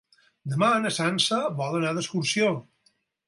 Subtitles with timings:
[0.53, 2.49] Demà na Sança vol anar d'excursió.